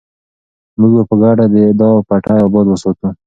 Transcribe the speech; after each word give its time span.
موږ 0.79 0.91
به 0.95 1.03
په 1.09 1.15
ګډه 1.21 1.45
دا 1.79 1.89
پټی 2.07 2.37
اباد 2.45 2.65
وساتو. 2.67 3.07